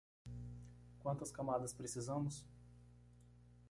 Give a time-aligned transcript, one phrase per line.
[0.97, 2.43] Quantas camadas precisamos?